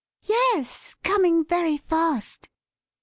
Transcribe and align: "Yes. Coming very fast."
"Yes. 0.23 0.95
Coming 1.03 1.45
very 1.45 1.77
fast." 1.77 2.49